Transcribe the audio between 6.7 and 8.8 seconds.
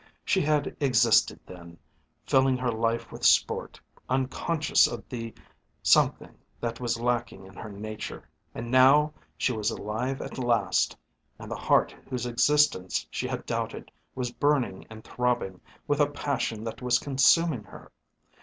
was lacking in her nature, and